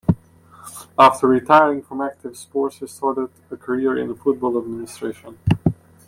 After 0.97 1.27
retiring 1.27 1.83
from 1.83 2.01
active 2.01 2.35
sports 2.35 2.77
he 2.77 2.87
started 2.87 3.29
a 3.51 3.55
career 3.55 3.99
in 3.99 4.15
football 4.15 4.57
administration. 4.57 5.37